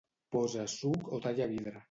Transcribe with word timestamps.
Posa 0.35 0.65
suc 0.77 1.13
o 1.19 1.23
talla 1.27 1.51
vidre. 1.55 1.79